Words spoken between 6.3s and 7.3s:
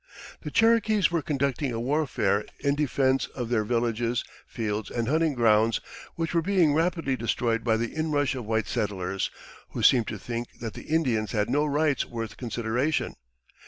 were being rapidly